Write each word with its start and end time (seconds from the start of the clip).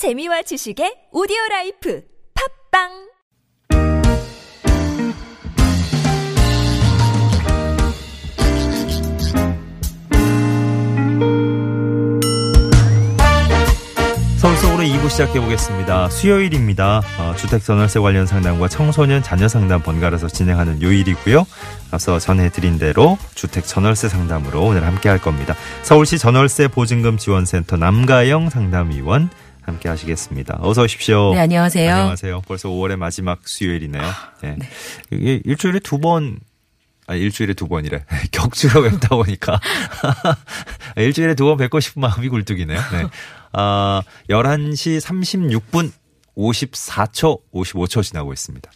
재미와 0.00 0.40
지식의 0.40 1.12
오디오 1.12 1.36
라이프 1.50 2.00
팟빵 2.72 2.88
서울 14.38 14.56
속으로 14.56 14.84
2부 14.84 15.10
시작해 15.10 15.38
보겠습니다. 15.38 16.08
수요일입니다. 16.08 17.02
어, 17.18 17.34
주택 17.36 17.62
전월세 17.62 18.00
관련 18.00 18.24
상담과 18.24 18.68
청소년 18.68 19.22
자녀 19.22 19.48
상담 19.48 19.82
번갈아서 19.82 20.28
진행하는 20.28 20.80
요일이고요. 20.80 21.46
앞서 21.90 22.18
전해드린 22.18 22.78
대로 22.78 23.18
주택 23.34 23.66
전월세 23.66 24.08
상담으로 24.08 24.64
오늘 24.64 24.86
함께 24.86 25.10
할 25.10 25.18
겁니다. 25.18 25.54
서울시 25.82 26.16
전월세 26.16 26.68
보증금 26.68 27.18
지원센터 27.18 27.76
남가영 27.76 28.48
상담위원 28.48 29.28
함께 29.70 29.88
하시겠습니다. 29.88 30.58
어서 30.60 30.82
오십시오. 30.82 31.32
네, 31.34 31.40
안녕하세요. 31.40 31.92
안녕하세요. 31.94 32.42
벌써 32.46 32.68
5월의 32.68 32.96
마지막 32.96 33.46
수요일이네요. 33.46 34.02
네. 34.42 34.56
이게 35.12 35.40
일주일에 35.44 35.78
두 35.78 35.98
번, 35.98 36.40
아, 37.06 37.14
일주일에 37.14 37.54
두 37.54 37.68
번이래. 37.68 38.04
격주로 38.32 38.82
뵙다 38.82 39.08
보니까. 39.10 39.60
일주일에 40.96 41.34
두 41.34 41.44
번 41.46 41.56
뵙고 41.56 41.78
싶은 41.78 42.00
마음이 42.02 42.28
굴뚝이네요. 42.28 42.80
네. 42.92 43.06
아, 43.52 44.02
11시 44.28 45.00
36분 45.00 45.92
54초, 46.36 47.40
55초 47.54 48.02
지나고 48.02 48.32
있습니다. 48.32 48.70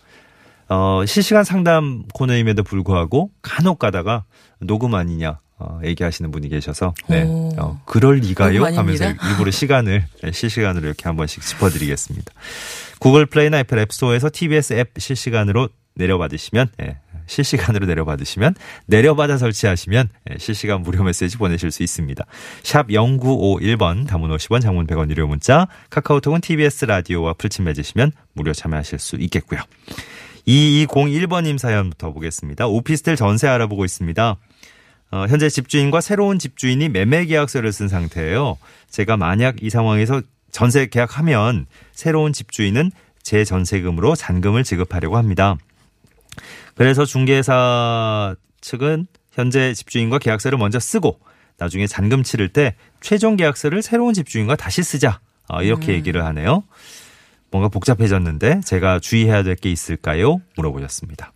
어, 0.69 1.05
실시간 1.07 1.45
상담 1.45 2.05
코너임에도 2.15 2.63
불구하고 2.63 3.31
간혹 3.43 3.79
가다가 3.81 4.25
녹음 4.61 4.95
아니냐. 4.95 5.41
어, 5.59 5.81
얘기하시는 5.85 6.31
분이 6.31 6.49
계셔서 6.49 6.95
네. 7.09 7.23
오. 7.23 7.51
어, 7.59 7.81
그럴 7.87 8.17
리가요? 8.17 8.65
하면서. 8.65 9.05
일부러 9.31 9.51
시간을 9.51 10.05
네, 10.23 10.33
실시간으로 10.33 10.87
이렇게 10.87 11.05
한 11.05 11.17
번씩 11.17 11.43
짚어드리겠습니다. 11.43 12.33
구글 12.99 13.27
플레이나 13.27 13.61
애플 13.61 13.79
앱스토어에서 13.79 14.31
TBS 14.33 14.75
앱 14.75 14.93
실시간으로 14.99 15.69
내려받으시면 15.97 16.69
예, 16.83 16.99
실시간으로 17.27 17.87
내려받으시면 17.87 18.55
내려받아 18.87 19.39
설치하시면 19.39 20.09
예, 20.31 20.39
실시간 20.39 20.83
무료 20.83 21.05
메시지 21.05 21.37
보내실 21.39 21.71
수 21.71 21.85
있습니다. 21.85 22.25
샵 22.65 22.89
0951번 22.89 24.09
담은 24.09 24.31
50원 24.31 24.61
장문 24.61 24.87
100원 24.89 25.09
유료 25.11 25.29
문자 25.29 25.69
카카오톡은 25.91 26.41
TBS 26.41 26.87
라디오와 26.87 27.35
풀친 27.35 27.65
맺으시면 27.65 28.13
무료 28.33 28.53
참여하실 28.53 28.99
수 28.99 29.17
있겠고요. 29.17 29.61
2201번님 30.49 31.59
사연부터 31.59 32.13
보겠습니다. 32.13 32.67
오피스텔 32.67 33.17
전세 33.17 33.49
알아보고 33.49 33.85
있습니다. 33.85 34.37
어, 35.15 35.29
현재 35.29 35.49
집주인과 35.49 36.01
새로운 36.01 36.41
집주인이 36.41 36.89
매매 36.89 37.25
계약서를 37.25 37.73
쓴 37.73 37.87
상태예요. 37.87 38.59
제가 38.91 39.17
만약 39.17 39.63
이 39.63 39.71
상황에서 39.71 40.21
전세 40.51 40.87
계약하면 40.87 41.67
새로운 41.93 42.33
집주인은 42.33 42.91
제 43.23 43.45
전세금으로 43.45 44.17
잔금을 44.17 44.65
지급하려고 44.65 45.17
합니다. 45.17 45.57
그래서 46.75 47.05
중개사 47.05 48.35
측은 48.61 49.07
현재 49.31 49.73
집주인과 49.73 50.19
계약서를 50.19 50.59
먼저 50.59 50.81
쓰고 50.81 51.21
나중에 51.59 51.87
잔금 51.87 52.25
치를 52.25 52.49
때 52.49 52.75
최종 53.01 53.37
계약서를 53.37 53.83
새로운 53.83 54.15
집주인과 54.15 54.57
다시 54.57 54.83
쓰자. 54.83 55.21
어, 55.47 55.63
이렇게 55.63 55.93
얘기를 55.93 56.25
하네요. 56.25 56.65
뭔가 57.53 57.69
복잡해졌는데 57.69 58.63
제가 58.65 58.99
주의해야 58.99 59.45
될 59.45 59.55
게 59.55 59.71
있을까요? 59.71 60.41
물어보셨습니다. 60.57 61.33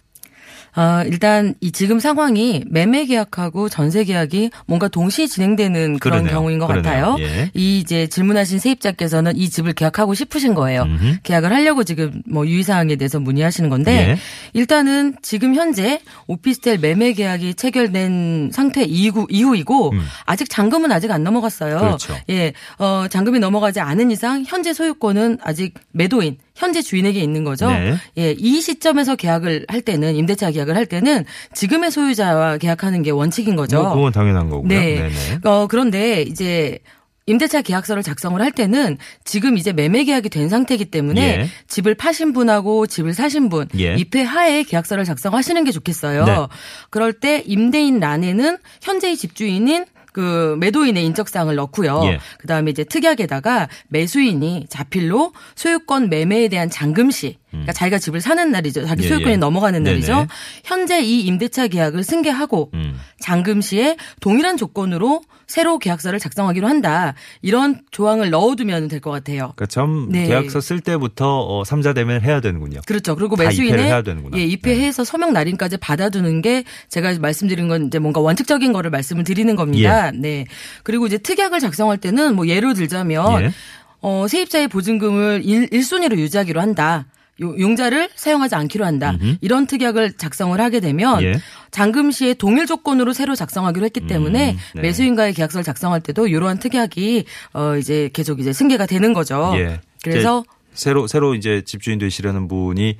아, 0.74 1.02
일단 1.06 1.54
이 1.60 1.72
지금 1.72 1.98
상황이 1.98 2.62
매매 2.68 3.04
계약하고 3.06 3.68
전세 3.68 4.04
계약이 4.04 4.50
뭔가 4.66 4.88
동시에 4.88 5.26
진행되는 5.26 5.98
그런 5.98 6.18
그러네요. 6.20 6.30
경우인 6.32 6.58
것 6.58 6.66
그러네요. 6.66 7.12
같아요. 7.12 7.16
예. 7.20 7.50
이 7.54 7.78
이제 7.78 8.06
질문하신 8.06 8.58
세입자께서는 8.58 9.36
이 9.36 9.48
집을 9.50 9.72
계약하고 9.72 10.14
싶으신 10.14 10.54
거예요. 10.54 10.82
음흠. 10.82 11.16
계약을 11.22 11.52
하려고 11.52 11.84
지금 11.84 12.22
뭐 12.28 12.46
유의사항에 12.46 12.96
대해서 12.96 13.18
문의하시는 13.18 13.68
건데 13.70 14.10
예. 14.10 14.18
일단은 14.52 15.16
지금 15.22 15.54
현재 15.54 16.00
오피스텔 16.26 16.78
매매 16.78 17.12
계약이 17.12 17.54
체결된 17.54 18.50
상태 18.52 18.82
이후, 18.84 19.26
이후이고 19.30 19.90
음. 19.92 20.00
아직 20.26 20.48
잔금은 20.50 20.92
아직 20.92 21.10
안 21.10 21.22
넘어갔어요. 21.24 21.78
그렇죠. 21.78 22.14
예, 22.30 22.52
어, 22.78 23.06
잔금이 23.08 23.38
넘어가지 23.38 23.80
않은 23.80 24.10
이상 24.10 24.44
현재 24.46 24.72
소유권은 24.72 25.38
아직 25.42 25.74
매도인 25.92 26.36
현재 26.54 26.82
주인에게 26.82 27.20
있는 27.20 27.44
거죠. 27.44 27.70
네. 27.70 27.94
예, 28.18 28.34
이 28.36 28.60
시점에서 28.60 29.14
계약을 29.14 29.66
할 29.68 29.80
때는 29.80 30.16
임대차 30.16 30.50
계약 30.50 30.57
을 30.66 30.76
할 30.76 30.86
때는 30.86 31.24
지금의 31.54 31.90
소유자와 31.90 32.58
계약하는 32.58 33.02
게 33.02 33.10
원칙인 33.10 33.56
거죠. 33.56 33.82
뭐 33.82 33.94
그건 33.94 34.12
당연한 34.12 34.48
거고요. 34.48 34.68
네. 34.68 34.96
네네. 34.96 35.40
어, 35.44 35.66
그런데 35.68 36.22
이제 36.22 36.78
임대차 37.26 37.60
계약서를 37.62 38.02
작성을 38.02 38.40
할 38.40 38.50
때는 38.50 38.96
지금 39.24 39.58
이제 39.58 39.72
매매 39.72 40.04
계약이 40.04 40.30
된 40.30 40.48
상태이기 40.48 40.86
때문에 40.86 41.20
예. 41.20 41.48
집을 41.68 41.94
파신 41.94 42.32
분하고 42.32 42.86
집을 42.86 43.12
사신 43.12 43.50
분 43.50 43.68
예. 43.78 43.94
입회 43.96 44.22
하에 44.22 44.62
계약서를 44.62 45.04
작성하시는 45.04 45.62
게 45.64 45.70
좋겠어요. 45.70 46.24
네. 46.24 46.36
그럴 46.90 47.12
때 47.12 47.42
임대인 47.46 48.00
란에는 48.00 48.56
현재의 48.82 49.16
집주인인 49.16 49.84
그 50.12 50.56
매도인의 50.58 51.04
인적사항을 51.04 51.54
넣고요. 51.56 52.00
예. 52.04 52.18
그다음에 52.38 52.70
이제 52.70 52.82
특약에다가 52.82 53.68
매수인이 53.88 54.66
자필로 54.68 55.32
소유권 55.54 56.08
매매에 56.08 56.48
대한 56.48 56.70
잔금시 56.70 57.36
그러니까 57.50 57.72
자기가 57.72 57.98
집을 57.98 58.20
사는 58.20 58.50
날이죠. 58.50 58.84
자기 58.86 59.02
음. 59.02 59.04
예, 59.04 59.08
소유권이 59.08 59.32
예. 59.32 59.36
넘어가는 59.36 59.82
네네. 59.82 59.94
날이죠. 59.96 60.26
현재 60.64 61.00
이 61.00 61.20
임대차 61.22 61.68
계약을 61.68 62.04
승계하고 62.04 62.70
음. 62.74 62.98
잔금 63.20 63.60
시에 63.60 63.96
동일한 64.20 64.56
조건으로 64.56 65.22
새로 65.46 65.78
계약서를 65.78 66.18
작성하기로 66.18 66.68
한다. 66.68 67.14
이런 67.40 67.80
조항을 67.90 68.28
넣어두면 68.30 68.88
될 68.88 69.00
것 69.00 69.10
같아요. 69.10 69.52
그러니까 69.56 69.66
점 69.66 70.08
네. 70.10 70.26
계약서 70.26 70.60
쓸 70.60 70.80
때부터 70.80 71.40
어, 71.40 71.64
삼자 71.64 71.94
대면을 71.94 72.22
해야 72.22 72.40
되는군요. 72.40 72.80
그렇죠. 72.86 73.14
그리고 73.16 73.36
다 73.36 73.44
매수인의. 73.44 73.76
네. 74.32 74.40
예, 74.40 74.44
입회해서 74.44 75.04
서명 75.04 75.32
날인까지 75.32 75.78
받아두는 75.78 76.42
게 76.42 76.64
제가 76.88 77.18
말씀드린 77.18 77.68
건 77.68 77.86
이제 77.86 77.98
뭔가 77.98 78.20
원칙적인 78.20 78.72
거를 78.72 78.90
말씀을 78.90 79.24
드리는 79.24 79.56
겁니다. 79.56 80.10
네. 80.10 80.44
그리고 80.82 81.06
이제 81.06 81.16
특약을 81.16 81.60
작성할 81.60 81.98
때는 81.98 82.36
뭐 82.36 82.46
예를 82.46 82.74
들자면 82.74 83.42
예. 83.42 83.50
어, 84.00 84.26
세입자의 84.28 84.68
보증금을 84.68 85.42
일, 85.44 85.68
일순위로 85.72 86.18
유지하기로 86.18 86.60
한다. 86.60 87.06
요- 87.40 87.54
용자를 87.58 88.08
사용하지 88.14 88.54
않기로 88.56 88.84
한다. 88.84 89.12
음흠. 89.20 89.36
이런 89.40 89.66
특약을 89.66 90.12
작성을 90.14 90.58
하게 90.60 90.80
되면 90.80 91.22
예. 91.22 91.34
잔금 91.70 92.10
시에 92.10 92.34
동일 92.34 92.66
조건으로 92.66 93.12
새로 93.12 93.34
작성하기로 93.34 93.84
했기 93.86 94.06
때문에 94.06 94.52
음, 94.52 94.56
네. 94.74 94.82
매수인과의 94.82 95.34
계약서를 95.34 95.62
작성할 95.64 96.00
때도 96.00 96.26
이러한 96.28 96.58
특약이 96.58 97.24
어 97.52 97.76
이제 97.76 98.10
계속 98.12 98.40
이제 98.40 98.52
승계가 98.52 98.86
되는 98.86 99.12
거죠. 99.12 99.52
예. 99.56 99.80
그래서 100.02 100.44
새로 100.74 101.06
새로 101.06 101.34
이제 101.34 101.62
집주인 101.64 101.98
되시려는 101.98 102.48
분이 102.48 102.96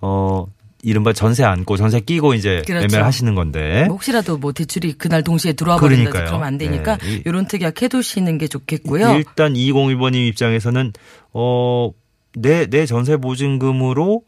어 0.00 0.46
이른바 0.84 1.12
전세 1.12 1.44
안고 1.44 1.76
전세 1.76 2.00
끼고 2.00 2.34
이제 2.34 2.62
그렇죠. 2.66 2.86
매매를 2.86 3.04
하시는 3.04 3.34
건데 3.36 3.84
뭐 3.86 3.94
혹시라도 3.94 4.36
뭐 4.36 4.52
대출이 4.52 4.94
그날 4.94 5.22
동시에 5.22 5.52
들어와 5.52 5.76
버린다. 5.78 6.10
그러면 6.10 6.42
안 6.42 6.58
되니까 6.58 6.96
네. 6.98 7.08
이- 7.12 7.22
이런 7.24 7.46
특약 7.46 7.80
해두시는 7.82 8.38
게 8.38 8.48
좋겠고요. 8.48 9.14
일단 9.14 9.54
201번님 9.54 10.26
입장에서는 10.28 10.92
어 11.34 11.90
내 12.36 12.66
내 12.66 12.86
전세 12.86 13.16
보증금으로 13.16 14.22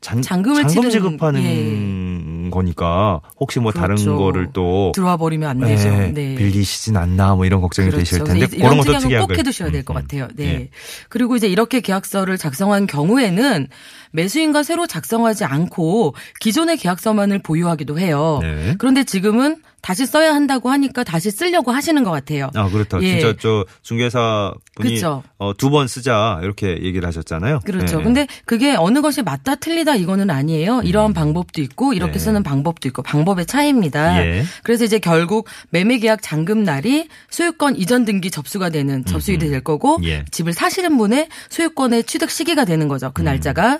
잔, 0.00 0.22
잔금을 0.22 0.66
잔금 0.66 0.88
지급하는 0.90 2.50
거니까 2.50 3.20
혹시 3.38 3.60
뭐 3.60 3.70
다른 3.70 3.96
그렇죠. 3.96 4.16
거를 4.16 4.48
또 4.52 4.92
들어와 4.94 5.16
버리면 5.18 5.48
안 5.48 5.60
되죠. 5.60 5.88
예, 5.88 6.12
네. 6.12 6.34
빌리시진 6.36 6.96
않나 6.96 7.34
뭐 7.34 7.44
이런 7.44 7.60
걱정이 7.60 7.90
되실 7.90 8.18
그렇죠. 8.18 8.32
텐데 8.32 8.46
그래서 8.46 8.56
그런 8.56 8.72
이런 8.72 8.84
것도 8.86 8.98
특약을 9.08 9.26
꼭 9.26 9.38
해두셔야 9.38 9.70
될것 9.70 9.94
음, 9.94 9.98
음. 9.98 10.02
같아요. 10.02 10.28
네. 10.34 10.44
예. 10.46 10.68
그리고 11.10 11.36
이제 11.36 11.48
이렇게 11.48 11.80
계약서를 11.80 12.38
작성한 12.38 12.86
경우에는 12.86 13.68
매수인과 14.12 14.62
새로 14.62 14.86
작성하지 14.86 15.44
않고 15.44 16.14
기존의 16.40 16.76
계약서만을 16.78 17.40
보유하기도 17.40 17.98
해요. 17.98 18.38
네. 18.42 18.74
그런데 18.78 19.04
지금은 19.04 19.56
다시 19.82 20.04
써야 20.04 20.34
한다고 20.34 20.68
하니까 20.70 21.04
다시 21.04 21.30
쓰려고 21.30 21.70
하시는 21.72 22.04
것 22.04 22.10
같아요. 22.10 22.50
아 22.54 22.68
그렇다. 22.68 23.00
예. 23.02 23.18
진짜 23.18 23.34
저 23.40 23.64
중개사 23.82 24.52
분이. 24.76 25.00
어, 25.38 25.54
두 25.56 25.70
번 25.70 25.86
쓰자 25.88 26.40
이렇게 26.42 26.82
얘기를 26.82 27.06
하셨잖아요. 27.06 27.60
그렇죠. 27.64 27.98
네. 27.98 28.02
근데 28.04 28.26
그게 28.44 28.74
어느 28.74 29.00
것이 29.00 29.22
맞다 29.22 29.54
틀리다 29.54 29.94
이거는 29.96 30.28
아니에요. 30.28 30.82
이러한 30.84 31.14
방법도 31.14 31.62
있고 31.62 31.92
이렇게 31.94 32.14
네. 32.14 32.18
쓰는 32.18 32.42
방법도 32.42 32.88
있고 32.88 33.02
방법의 33.02 33.46
차이입니다. 33.46 34.22
예. 34.26 34.44
그래서 34.64 34.84
이제 34.84 34.98
결국 34.98 35.46
매매 35.70 35.98
계약 35.98 36.20
잔금 36.22 36.62
날이 36.64 37.08
소유권 37.30 37.76
이전 37.76 38.04
등기 38.04 38.30
접수가 38.30 38.68
되는 38.70 39.04
접수일이 39.04 39.48
될 39.48 39.60
거고 39.62 39.98
예. 40.04 40.24
집을 40.30 40.52
사시는 40.52 40.98
분의 40.98 41.28
소유권의 41.48 42.04
취득 42.04 42.30
시기가 42.30 42.64
되는 42.66 42.88
거죠. 42.88 43.06
음. 43.06 43.12
그 43.14 43.22
날짜가. 43.22 43.78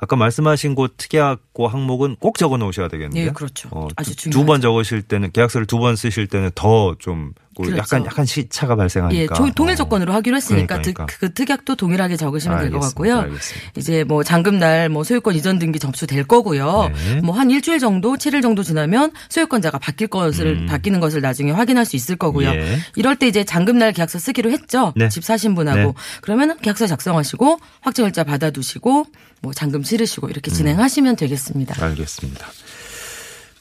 아까 0.00 0.16
말씀하신 0.16 0.74
곳 0.74 0.94
특약고 0.96 1.68
항목은 1.68 2.16
꼭 2.20 2.38
적어 2.38 2.56
놓으셔야 2.56 2.88
되겠는데요. 2.88 3.26
예, 3.26 3.30
그렇죠. 3.30 3.68
아주 3.96 4.10
두 4.16 4.30
중요하죠. 4.30 4.46
번 4.46 4.60
적으실 4.60 5.02
때는 5.02 5.32
계약서를 5.32 5.66
두 5.66 5.78
번 5.78 5.96
쓰실 5.96 6.26
때는 6.26 6.50
더좀 6.54 7.32
그 7.56 7.62
그렇죠. 7.62 7.78
약간 7.78 8.04
약간 8.04 8.26
시차가 8.26 8.76
발생하니까. 8.76 9.20
예, 9.20 9.26
조- 9.28 9.50
동일 9.54 9.72
어. 9.72 9.76
조건으로 9.76 10.12
하기로 10.12 10.36
했으니까 10.36 10.78
그러니까, 10.78 11.06
그, 11.06 11.18
그 11.20 11.32
특약도 11.32 11.74
동일하게 11.76 12.16
적으시면 12.16 12.60
될 12.60 12.70
것. 12.70 12.80
같고요. 12.80 13.18
알겠습니다. 13.20 13.70
이제 13.76 14.04
뭐 14.04 14.22
잔금날 14.22 14.88
뭐 14.90 15.04
소유권 15.04 15.34
이전 15.34 15.58
등기 15.58 15.78
접수될 15.78 16.24
거고요. 16.24 16.90
네. 16.92 17.20
뭐한 17.22 17.50
일주일 17.50 17.78
정도, 17.78 18.14
7일 18.16 18.42
정도 18.42 18.62
지나면 18.62 19.12
소유권자가 19.30 19.78
바뀔 19.78 20.08
것을 20.08 20.66
바뀌는 20.66 21.00
것을 21.00 21.20
나중에 21.22 21.50
확인할 21.50 21.84
수 21.86 21.96
있을 21.96 22.16
거고요. 22.16 22.50
음. 22.50 22.54
예. 22.56 22.78
이럴 22.96 23.16
때 23.16 23.26
이제 23.26 23.42
잔금날 23.44 23.92
계약서 23.92 24.18
쓰기로 24.18 24.50
했죠. 24.50 24.92
네. 24.96 25.08
집 25.08 25.24
사신 25.24 25.54
분하고 25.54 25.78
네. 25.80 25.92
그러면 26.20 26.58
계약서 26.60 26.86
작성하시고 26.86 27.58
확정일자 27.80 28.24
받아두시고 28.24 29.06
뭐 29.40 29.52
잔금 29.52 29.82
치르시고 29.82 30.26
음. 30.26 30.30
이렇게 30.30 30.50
진행하시면 30.50 31.16
되겠습니다. 31.16 31.82
알겠습니다. 31.84 32.46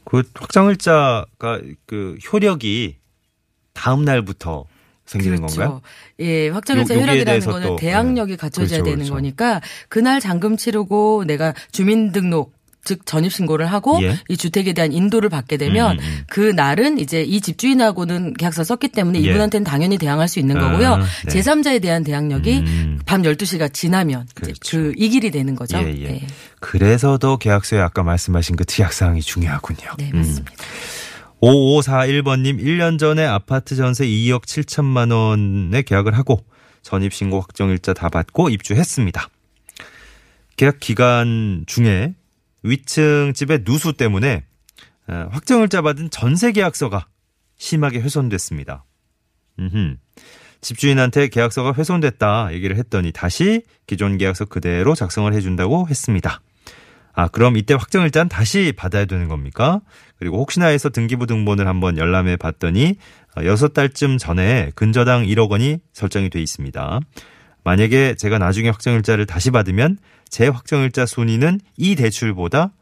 그 0.05 0.23
확정일자가 0.35 1.59
그 1.85 2.17
효력이 2.31 2.97
다음 3.75 4.03
날부터 4.03 4.65
생기는 5.05 5.39
건가요? 5.39 5.81
예, 6.19 6.49
확정일자 6.49 6.95
효력이라는 6.95 7.39
거는 7.41 7.67
또, 7.67 7.75
대항력이 7.75 8.31
네. 8.31 8.37
갖춰져야 8.37 8.79
그렇죠, 8.79 8.83
되는 8.85 8.97
그렇죠. 9.05 9.13
거니까 9.13 9.61
그날 9.87 10.19
잔금 10.19 10.57
치르고 10.57 11.25
내가 11.27 11.53
주민등록 11.71 12.55
즉 12.83 13.03
전입 13.05 13.33
신고를 13.33 13.65
하고 13.65 13.99
예. 14.03 14.15
이 14.29 14.37
주택에 14.37 14.73
대한 14.73 14.93
인도를 14.93 15.27
받게 15.29 15.57
되면 15.57 15.97
음, 15.97 16.03
음. 16.03 16.23
그 16.29 16.39
날은 16.39 16.99
이제 16.99 17.23
이 17.23 17.41
집주인하고는 17.41 18.35
계약서 18.35 18.63
썼기 18.63 18.89
때문에 18.89 19.19
예. 19.23 19.23
이분한테는 19.23 19.63
당연히 19.65 19.97
대항할 19.97 20.27
수 20.27 20.39
있는 20.39 20.57
아, 20.57 20.69
거고요. 20.69 20.97
네. 20.97 21.03
제3자에 21.33 21.81
대한 21.81 22.03
대항력이 22.03 22.59
음. 22.59 22.99
밤 23.05 23.23
12시가 23.23 23.73
지나면 23.73 24.27
그렇죠. 24.35 24.77
그 24.77 24.93
이 24.97 25.09
길이 25.09 25.31
되는 25.31 25.55
거죠. 25.55 25.79
예, 25.79 25.95
예. 25.97 26.07
네. 26.07 26.27
그래서 26.59 27.17
더 27.17 27.37
계약서에 27.37 27.79
아까 27.79 28.03
말씀하신 28.03 28.55
그 28.55 28.65
특약 28.65 28.93
사항이 28.93 29.21
중요하군요. 29.21 29.89
네, 29.97 30.11
음. 30.13 30.19
맞습니다. 30.19 30.51
5541번님 31.41 32.59
1년 32.59 32.97
전에 32.97 33.25
아파트 33.25 33.75
전세 33.75 34.05
2억 34.05 34.45
7천만 34.45 35.13
원에 35.13 35.81
계약을 35.81 36.17
하고 36.17 36.43
전입신고 36.81 37.39
확정일자 37.41 37.93
다 37.93 38.09
받고 38.09 38.49
입주했습니다. 38.49 39.29
계약 40.57 40.79
기간 40.79 41.65
중에 41.67 42.15
위층 42.63 43.33
집의 43.35 43.63
누수 43.63 43.93
때문에 43.93 44.45
어, 45.07 45.27
확정일자 45.31 45.81
받은 45.81 46.09
전세 46.09 46.51
계약서가 46.51 47.07
심하게 47.57 47.99
훼손됐습니다. 47.99 48.85
음흠. 49.59 49.97
집주인한테 50.61 51.27
계약서가 51.27 51.73
훼손됐다 51.73 52.53
얘기를 52.53 52.75
했더니 52.77 53.11
다시 53.11 53.61
기존 53.85 54.17
계약서 54.17 54.45
그대로 54.45 54.95
작성을 54.95 55.31
해준다고 55.31 55.87
했습니다. 55.87 56.41
아, 57.15 57.29
그럼 57.29 57.55
이때 57.57 57.73
확정일자는 57.73 58.29
다시 58.29 58.73
받아야 58.75 59.05
되는 59.05 59.27
겁니까? 59.27 59.81
그리고 60.17 60.37
혹시나 60.37 60.67
해서 60.67 60.89
등기부 60.89 61.27
등본을 61.27 61.67
한번 61.67 61.97
열람해 61.97 62.35
봤더니 62.35 62.95
어, 63.35 63.41
6달쯤 63.41 64.19
전에 64.19 64.71
근저당 64.75 65.23
1억 65.23 65.49
원이 65.49 65.79
설정이 65.93 66.29
돼 66.29 66.41
있습니다. 66.41 66.99
만약에 67.63 68.15
제가 68.15 68.37
나중에 68.37 68.69
확정일자를 68.69 69.25
다시 69.25 69.49
받으면 69.49 69.97
제 70.29 70.47
확정일자 70.47 71.05
순위는 71.05 71.59
이 71.77 71.95
대출보다 71.95 72.73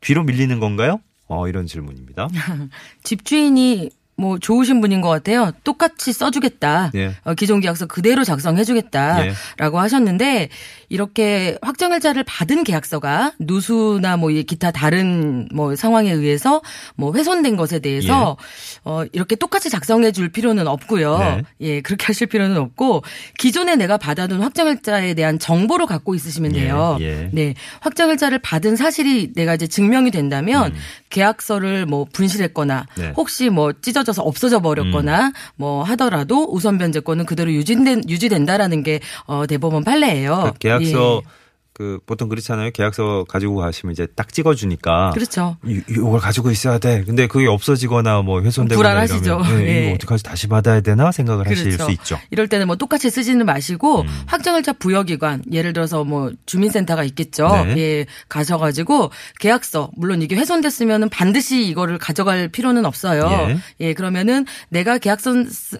뒤로 0.00 0.22
밀리는 0.22 0.58
건가요? 0.60 1.00
어, 1.26 1.46
이런 1.48 1.66
질문입니다. 1.66 2.28
집주인이 3.04 3.90
뭐 4.20 4.38
좋으신 4.38 4.82
분인 4.82 5.00
것 5.00 5.08
같아요. 5.08 5.50
똑같이 5.64 6.12
써주겠다. 6.12 6.90
예. 6.94 7.14
어, 7.24 7.32
기존 7.32 7.60
계약서 7.60 7.86
그대로 7.86 8.22
작성해주겠다라고 8.22 9.76
예. 9.76 9.80
하셨는데 9.80 10.50
이렇게 10.90 11.56
확정일자를 11.62 12.24
받은 12.24 12.64
계약서가 12.64 13.32
누수나 13.38 14.18
뭐이 14.18 14.42
기타 14.42 14.72
다른 14.72 15.48
뭐 15.54 15.74
상황에 15.74 16.12
의해서 16.12 16.60
뭐 16.96 17.14
훼손된 17.14 17.56
것에 17.56 17.78
대해서 17.78 18.36
어 18.84 19.04
이렇게 19.12 19.36
똑같이 19.36 19.70
작성해줄 19.70 20.30
필요는 20.30 20.66
없고요. 20.66 21.18
네. 21.18 21.42
예 21.60 21.80
그렇게 21.80 22.04
하실 22.04 22.26
필요는 22.26 22.58
없고 22.58 23.02
기존에 23.38 23.76
내가 23.76 23.96
받아둔 23.96 24.42
확정일자에 24.42 25.14
대한 25.14 25.38
정보를 25.38 25.86
갖고 25.86 26.14
있으시면 26.14 26.52
돼요. 26.52 26.98
예, 27.00 27.04
예. 27.04 27.30
네 27.32 27.54
확정일자를 27.80 28.40
받은 28.40 28.76
사실이 28.76 29.32
내가 29.34 29.54
이제 29.54 29.66
증명이 29.66 30.10
된다면 30.10 30.74
계약서를 31.10 31.86
뭐 31.86 32.06
분실했거나 32.10 32.86
음. 32.98 33.02
네. 33.02 33.12
혹시 33.16 33.50
뭐 33.50 33.72
찢어져서 33.72 34.22
없어져 34.22 34.60
버렸거나 34.60 35.32
뭐 35.56 35.82
하더라도 35.82 36.48
우선 36.50 36.78
변제권은 36.78 37.26
그대로 37.26 37.52
유지된 37.52 38.08
유지된다라는 38.08 38.82
게 38.82 39.00
어, 39.26 39.46
대법원 39.46 39.84
판례예요. 39.84 40.52
그 40.54 40.58
계약서 40.58 41.22
예. 41.24 41.39
그 41.80 41.98
보통 42.04 42.28
그렇잖아요. 42.28 42.72
계약서 42.72 43.24
가지고 43.26 43.56
가시면 43.56 43.92
이제 43.94 44.06
딱 44.14 44.30
찍어 44.34 44.54
주니까 44.54 45.12
그렇죠. 45.14 45.56
이- 45.64 45.80
이걸 45.88 46.20
가지고 46.20 46.50
있어야 46.50 46.76
돼. 46.76 47.02
근데 47.06 47.26
그게 47.26 47.46
없어지거나 47.46 48.20
뭐 48.20 48.42
훼손되거나 48.42 48.76
불안하시죠. 48.86 49.24
이러면 49.24 49.56
네, 49.64 49.66
예. 49.66 49.86
이거 49.86 49.94
어떡하지 49.94 50.22
다시 50.22 50.46
받아야 50.46 50.82
되나 50.82 51.10
생각을 51.10 51.48
하실 51.48 51.64
그렇죠. 51.70 51.84
수 51.84 51.90
있죠. 51.92 52.18
이럴 52.30 52.48
때는 52.48 52.66
뭐 52.66 52.76
똑같이 52.76 53.08
쓰지는 53.08 53.46
마시고 53.46 54.02
음. 54.02 54.06
확정일자 54.26 54.74
부여 54.74 55.04
기관 55.04 55.42
예를 55.50 55.72
들어서 55.72 56.04
뭐 56.04 56.30
주민센터가 56.44 57.02
있겠죠. 57.04 57.48
네. 57.64 57.78
예, 57.78 58.06
가셔 58.28 58.58
가지고 58.58 59.10
계약서 59.38 59.90
물론 59.96 60.20
이게 60.20 60.36
훼손됐으면은 60.36 61.08
반드시 61.08 61.64
이거를 61.66 61.96
가져갈 61.96 62.48
필요는 62.48 62.84
없어요. 62.84 63.56
예, 63.80 63.94
그러면은 63.94 64.44
내가 64.68 64.98
계약서 64.98 65.32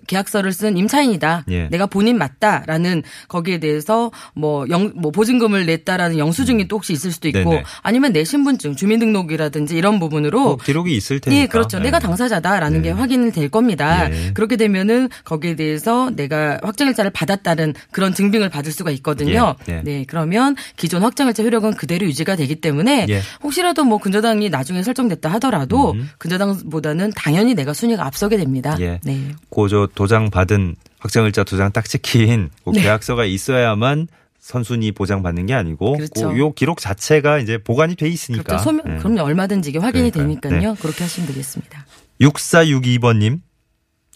계약서를 0.06 0.52
쓴 0.52 0.78
임차인이다. 0.78 1.44
예. 1.50 1.68
내가 1.68 1.84
본인 1.84 2.16
맞다라는 2.16 3.02
거기에 3.28 3.58
대해서 3.60 4.10
뭐 4.34 4.64
영 4.70 4.92
뭐 4.96 5.10
보증금을 5.10 5.66
냈다 5.66 5.89
라는 5.96 6.18
영수증이 6.18 6.68
또 6.68 6.76
혹시 6.76 6.92
있을 6.92 7.12
수도 7.12 7.28
있고 7.28 7.38
음. 7.38 7.44
네네. 7.50 7.64
아니면 7.82 8.12
내 8.12 8.24
신분증 8.24 8.76
주민등록이라든지 8.76 9.76
이런 9.76 9.98
부분으로 9.98 10.42
뭐 10.42 10.56
기록이 10.56 10.96
있을 10.96 11.20
테니까. 11.20 11.42
예, 11.42 11.46
그렇죠. 11.46 11.78
네. 11.78 11.84
내가 11.84 11.98
당사자다라는 11.98 12.82
게 12.82 12.92
네. 12.92 12.94
확인이 12.94 13.32
될 13.32 13.48
겁니다. 13.48 14.10
예. 14.10 14.32
그렇게 14.32 14.56
되면은 14.56 15.08
거기에 15.24 15.56
대해서 15.56 16.10
내가 16.14 16.58
확정일자를 16.62 17.10
받았다는 17.10 17.74
그런 17.90 18.14
증빙을 18.14 18.48
받을 18.48 18.72
수가 18.72 18.90
있거든요. 18.92 19.56
예, 19.68 19.74
예. 19.74 19.82
네, 19.82 20.04
그러면 20.06 20.56
기존 20.76 21.02
확정일자 21.02 21.42
효력은 21.42 21.74
그대로 21.74 22.06
유지가 22.06 22.36
되기 22.36 22.56
때문에 22.56 23.06
예. 23.08 23.20
혹시라도 23.42 23.84
뭐 23.84 23.98
근저당이 23.98 24.50
나중에 24.50 24.82
설정됐다 24.82 25.30
하더라도 25.32 25.92
음. 25.92 26.10
근저당보다는 26.18 27.12
당연히 27.16 27.54
내가 27.54 27.72
순위가 27.72 28.04
앞서게 28.06 28.36
됩니다. 28.36 28.76
예. 28.80 29.00
네. 29.04 29.34
고저 29.48 29.88
도장 29.94 30.30
받은 30.30 30.76
확정일자 30.98 31.44
도장 31.44 31.72
딱 31.72 31.86
찍힌 31.86 32.50
그 32.64 32.70
네. 32.70 32.82
계약서가 32.82 33.24
있어야만 33.24 34.08
선순위 34.40 34.92
보장 34.92 35.22
받는 35.22 35.46
게 35.46 35.54
아니고 35.54 35.96
그렇죠. 35.96 36.32
그요 36.32 36.52
기록 36.52 36.80
자체가 36.80 37.38
이제 37.38 37.58
보관이 37.58 37.94
돼 37.94 38.08
있으니까. 38.08 38.42
그렇죠. 38.42 38.64
소명, 38.64 38.84
예. 38.88 38.98
그럼요. 38.98 39.22
얼마든지 39.22 39.70
이게 39.70 39.78
확인이 39.78 40.10
그러니까요. 40.10 40.50
되니까요. 40.50 40.74
그렇게 40.80 41.04
하시면 41.04 41.28
되겠습니다. 41.28 41.86
6462번님. 42.20 43.40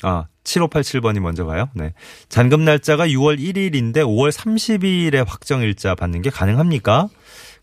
아, 0.03 0.27
7587번이 0.45 1.21
먼저 1.21 1.45
가요. 1.45 1.69
네. 1.75 1.93
잔금 2.29 2.65
날짜가 2.65 3.07
6월 3.07 3.39
1일인데 3.39 3.99
5월 3.99 4.31
30일에 4.31 5.27
확정일자 5.27 5.95
받는 5.95 6.23
게 6.23 6.31
가능합니까? 6.31 7.09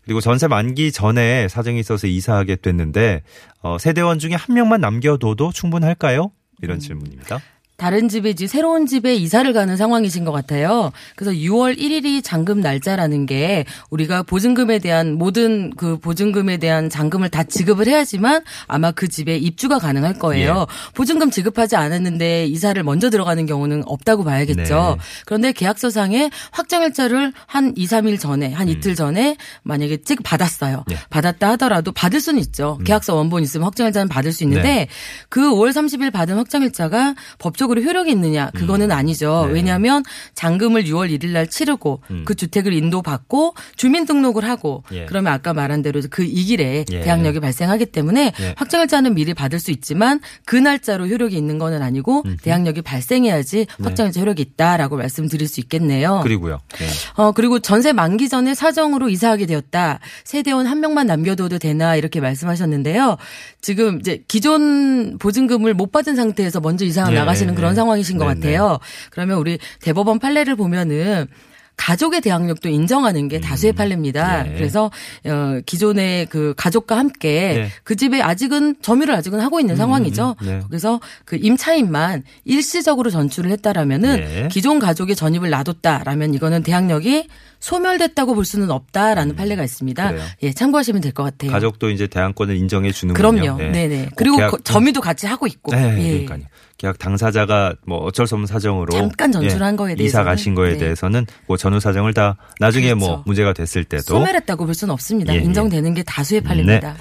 그리고 0.04 0.20
전세 0.20 0.48
만기 0.48 0.90
전에 0.90 1.46
사정이 1.46 1.78
있어서 1.78 2.08
이사하게 2.08 2.56
됐는데, 2.56 3.22
어, 3.60 3.78
세대원 3.78 4.18
중에 4.18 4.34
한 4.34 4.54
명만 4.56 4.80
남겨둬도 4.80 5.52
충분할까요? 5.52 6.32
이런 6.60 6.80
질문입니다. 6.80 7.40
다른 7.82 8.08
집에 8.08 8.30
이제 8.30 8.46
새로운 8.46 8.86
집에 8.86 9.12
이사를 9.12 9.52
가는 9.52 9.76
상황이신 9.76 10.24
것 10.24 10.30
같아요. 10.30 10.92
그래서 11.16 11.36
6월 11.36 11.76
1일이 11.76 12.22
잔금 12.22 12.60
날짜라는 12.60 13.26
게 13.26 13.64
우리가 13.90 14.22
보증금에 14.22 14.78
대한 14.78 15.14
모든 15.14 15.70
그 15.70 15.98
보증금에 15.98 16.58
대한 16.58 16.88
잔금을 16.88 17.28
다 17.28 17.42
지급을 17.42 17.88
해야지만 17.88 18.44
아마 18.68 18.92
그 18.92 19.08
집에 19.08 19.36
입주가 19.36 19.80
가능할 19.80 20.20
거예요. 20.20 20.68
보증금 20.94 21.32
지급하지 21.32 21.74
않았는데 21.74 22.46
이사를 22.46 22.80
먼저 22.84 23.10
들어가는 23.10 23.46
경우는 23.46 23.82
없다고 23.86 24.22
봐야겠죠. 24.22 24.96
네. 24.98 25.04
그런데 25.26 25.50
계약서상에 25.50 26.30
확정일자를 26.52 27.32
한 27.46 27.72
2, 27.74 27.86
3일 27.86 28.20
전에 28.20 28.52
한 28.52 28.68
이틀 28.68 28.94
전에 28.94 29.36
만약에 29.64 30.02
찍 30.04 30.22
받았어요. 30.22 30.84
네. 30.86 30.94
받았다 31.10 31.50
하더라도 31.50 31.90
받을 31.90 32.20
수는 32.20 32.38
있죠. 32.42 32.78
계약서 32.84 33.16
원본 33.16 33.42
있으면 33.42 33.64
확정일자는 33.64 34.06
받을 34.06 34.32
수 34.32 34.44
있는데 34.44 34.62
네. 34.62 34.88
그 35.28 35.40
5월 35.50 35.70
30일 35.70 36.12
받은 36.12 36.36
확정일자가 36.36 37.16
법적으로 37.40 37.71
효력이 37.80 38.10
있느냐 38.10 38.50
그거는 38.50 38.90
아니죠. 38.90 39.44
네. 39.46 39.54
왜냐하면 39.54 40.02
잔금을 40.34 40.84
6월 40.84 41.16
1일 41.16 41.28
날 41.28 41.46
치르고 41.46 42.02
음. 42.10 42.22
그 42.26 42.34
주택을 42.34 42.72
인도받고 42.72 43.54
주민등록을 43.76 44.44
하고 44.44 44.82
예. 44.92 45.06
그러면 45.06 45.32
아까 45.32 45.52
말한 45.54 45.82
대로 45.82 46.00
그 46.10 46.32
이 46.32 46.44
길에 46.44 46.84
예. 46.90 47.00
대항력이 47.00 47.40
발생하기 47.40 47.86
때문에 47.86 48.32
예. 48.40 48.54
확정일자는 48.56 49.14
미리 49.14 49.34
받을 49.34 49.60
수 49.60 49.70
있지만 49.70 50.20
그 50.46 50.56
날짜로 50.56 51.06
효력이 51.06 51.36
있는 51.36 51.58
거는 51.58 51.82
아니고 51.82 52.24
대항력이 52.42 52.82
발생해야지 52.82 53.66
확정일자 53.80 54.20
효력이 54.20 54.42
있다라고 54.42 54.96
말씀드릴 54.96 55.46
수 55.46 55.60
있겠네요. 55.60 56.16
네. 56.16 56.22
그리고요. 56.22 56.60
네. 56.78 56.86
어, 57.14 57.32
그리고 57.32 57.58
전세 57.58 57.92
만기 57.92 58.28
전에 58.28 58.54
사정으로 58.54 59.10
이사하게 59.10 59.46
되었다. 59.46 60.00
세대원 60.24 60.66
한 60.66 60.80
명만 60.80 61.06
남겨둬도 61.06 61.58
되나 61.58 61.96
이렇게 61.96 62.20
말씀하셨는데요. 62.20 63.18
지금 63.60 64.00
이제 64.00 64.24
기존 64.26 65.18
보증금을 65.18 65.74
못 65.74 65.92
받은 65.92 66.16
상태에서 66.16 66.60
먼저 66.60 66.84
이사 66.84 67.06
예, 67.10 67.14
나가시는 67.14 67.52
예, 67.52 67.56
그런 67.62 67.72
예. 67.72 67.76
상황이신 67.76 68.18
것 68.18 68.26
네네. 68.26 68.40
같아요. 68.40 68.78
그러면 69.10 69.38
우리 69.38 69.58
대법원 69.80 70.18
판례를 70.18 70.56
보면은 70.56 71.28
가족의 71.76 72.20
대항력도 72.20 72.68
인정하는 72.68 73.28
게 73.28 73.40
다수의 73.40 73.72
판례입니다. 73.72 74.46
예. 74.46 74.54
그래서 74.54 74.90
어 75.24 75.60
기존의 75.64 76.26
그 76.26 76.54
가족과 76.56 76.98
함께 76.98 77.28
예. 77.56 77.68
그 77.82 77.96
집에 77.96 78.20
아직은 78.20 78.76
점유를 78.82 79.14
아직은 79.14 79.40
하고 79.40 79.58
있는 79.58 79.76
상황이죠. 79.76 80.36
네. 80.42 80.60
그래서 80.68 81.00
그 81.24 81.36
임차인만 81.36 82.24
일시적으로 82.44 83.10
전출을 83.10 83.50
했다라면은 83.52 84.18
예. 84.18 84.48
기존 84.50 84.78
가족의 84.78 85.16
전입을 85.16 85.50
놔뒀다라면 85.50 86.34
이거는 86.34 86.62
대항력이 86.62 87.28
소멸됐다고 87.62 88.34
볼 88.34 88.44
수는 88.44 88.70
없다라는 88.72 89.36
판례가 89.36 89.62
있습니다. 89.62 90.08
그래요. 90.10 90.24
예, 90.42 90.52
참고하시면 90.52 91.00
될 91.00 91.12
것 91.12 91.22
같아요. 91.22 91.52
가족도 91.52 91.90
이제 91.90 92.06
대항권을 92.08 92.56
인정해 92.56 92.90
주는군요. 92.90 93.40
그럼요. 93.56 93.56
네 93.70 93.86
네. 93.86 94.08
그리고 94.16 94.36
계약- 94.36 94.50
거- 94.50 94.58
점유도 94.58 95.00
같이 95.00 95.26
하고 95.28 95.46
있고. 95.46 95.70
네, 95.72 95.96
예. 95.98 96.24
그러니까요. 96.24 96.40
계약 96.76 96.98
당사자가 96.98 97.74
뭐 97.86 97.98
어쩔 97.98 98.26
수 98.26 98.34
없는 98.34 98.48
사정으로 98.48 98.92
잠깐 98.92 99.30
전출한 99.30 99.76
거에 99.76 99.92
이사 99.92 99.98
대해서는, 99.98 100.24
가신 100.24 100.54
거에 100.56 100.72
네. 100.72 100.78
대해서는 100.78 101.26
뭐 101.46 101.56
전후 101.56 101.78
사정을 101.78 102.12
다 102.14 102.36
나중에 102.58 102.94
뭐 102.94 103.08
그렇죠. 103.08 103.22
문제가 103.26 103.52
됐을 103.52 103.84
때도 103.84 104.02
소멸했다고 104.02 104.64
볼 104.66 104.74
수는 104.74 104.92
없습니다. 104.92 105.32
예, 105.32 105.38
예. 105.38 105.42
인정되는 105.42 105.94
게 105.94 106.02
다수의 106.02 106.40
판례입니다. 106.40 106.96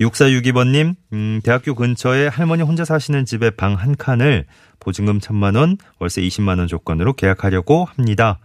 6462번님, 0.00 0.94
음, 1.12 1.40
대학교 1.42 1.74
근처에 1.74 2.28
할머니 2.28 2.62
혼자 2.62 2.84
사시는 2.84 3.24
집에 3.24 3.50
방 3.50 3.74
한 3.74 3.96
칸을 3.96 4.46
보증금 4.78 5.18
천만 5.18 5.56
원, 5.56 5.76
월세 5.98 6.22
20만 6.22 6.58
원 6.58 6.68
조건으로 6.68 7.14
계약하려고 7.14 7.84
합니다. 7.96 8.38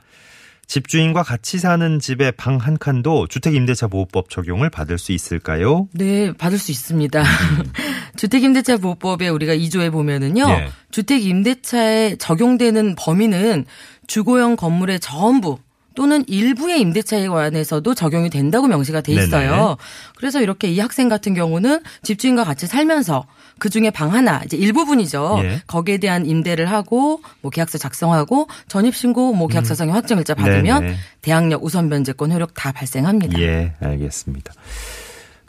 집주인과 0.67 1.23
같이 1.23 1.59
사는 1.59 1.99
집에 1.99 2.31
방한 2.31 2.77
칸도 2.77 3.27
주택임대차 3.27 3.87
보호법 3.87 4.29
적용을 4.29 4.69
받을 4.69 4.97
수 4.97 5.11
있을까요? 5.11 5.87
네, 5.93 6.31
받을 6.33 6.57
수 6.57 6.71
있습니다. 6.71 7.23
주택임대차 8.17 8.77
보호법에 8.77 9.27
우리가 9.27 9.55
2조에 9.55 9.91
보면은요. 9.91 10.49
예. 10.49 10.69
주택임대차에 10.91 12.15
적용되는 12.17 12.95
범위는 12.95 13.65
주거용 14.07 14.55
건물의 14.55 14.99
전부 14.99 15.59
또는 15.95 16.23
일부의 16.27 16.81
임대차에 16.81 17.27
관해서도 17.27 17.93
적용이 17.93 18.29
된다고 18.29 18.67
명시가 18.67 19.01
돼 19.01 19.13
있어요. 19.13 19.51
네네. 19.51 19.75
그래서 20.17 20.41
이렇게 20.41 20.69
이 20.69 20.79
학생 20.79 21.09
같은 21.09 21.33
경우는 21.33 21.81
집주인과 22.03 22.43
같이 22.43 22.67
살면서 22.67 23.25
그 23.59 23.69
중에 23.69 23.91
방 23.91 24.13
하나 24.13 24.41
이제 24.43 24.57
일부분이죠. 24.57 25.41
예. 25.43 25.61
거기에 25.67 25.97
대한 25.97 26.25
임대를 26.25 26.69
하고 26.69 27.21
뭐 27.41 27.51
계약서 27.51 27.77
작성하고 27.77 28.47
전입 28.67 28.95
신고 28.95 29.33
뭐 29.33 29.47
계약서상의 29.47 29.93
확정일자 29.93 30.35
받으면 30.35 30.83
음. 30.83 30.87
네네. 30.87 30.97
대항력 31.21 31.63
우선 31.63 31.89
변제권 31.89 32.31
효력 32.31 32.53
다 32.53 32.71
발생합니다. 32.71 33.39
예, 33.39 33.73
알겠습니다. 33.79 34.53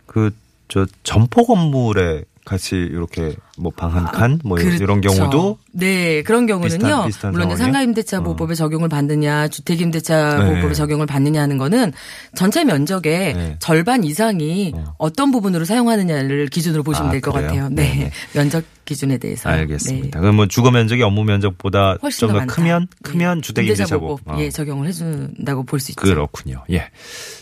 그, 0.06 0.30
저, 0.68 0.86
점포 1.02 1.44
건물에 1.44 2.24
같이 2.44 2.76
이렇게 2.76 3.34
뭐 3.56 3.70
방 3.76 3.92
한 3.94 4.04
칸, 4.06 4.40
뭐 4.44 4.58
이런 4.58 5.00
그렇죠. 5.00 5.16
경우도 5.18 5.58
네 5.72 6.22
그런 6.24 6.46
경우는요 6.46 6.78
비슷한- 6.78 7.06
비슷한 7.06 7.32
물론? 7.32 7.56
상가임대차 7.56 8.18
어. 8.18 8.22
보호법에 8.22 8.54
적용을 8.54 8.88
받느냐 8.88 9.46
주택임대차 9.48 10.38
네. 10.38 10.50
보호법에 10.50 10.74
적용을 10.74 11.06
받느냐 11.06 11.40
하는 11.40 11.56
거는 11.58 11.92
전체 12.34 12.64
면적의 12.64 13.34
네. 13.34 13.56
절반 13.60 14.02
이상이 14.02 14.74
어. 14.98 15.10
떤 15.10 15.30
부분으로 15.30 15.64
사용하느냐를 15.64 16.48
기준으로 16.48 16.82
보시면 16.82 17.08
아, 17.08 17.12
될것 17.12 17.32
그래요? 17.32 17.46
같아요. 17.48 17.68
네, 17.68 17.82
네 17.82 17.94
네. 18.04 18.10
면적 18.34 18.64
기준에 18.84 19.18
대해서 19.18 19.48
알겠습니다. 19.48 20.18
네. 20.18 20.20
그럼 20.20 20.36
뭐 20.36 20.46
주거 20.46 20.70
면적이 20.70 21.02
업무 21.04 21.22
면적보다 21.24 21.96
훨씬 22.02 22.28
좀 22.28 22.32
더. 22.38 22.46
크면 22.46 22.88
네. 22.90 22.96
크면 23.10 23.40
주택 23.42 23.68
임대차 23.68 23.98
보호. 23.98 24.16
보호법 24.16 24.40
예 24.40 24.50
적용을 24.50 24.88
해준다고 24.88 25.62
볼 25.64 25.78
수 25.80 25.92
있죠. 25.92 26.00
그렇군요. 26.02 26.64
예. 26.70 26.88